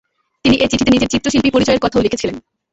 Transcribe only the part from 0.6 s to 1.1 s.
এ চিঠিতে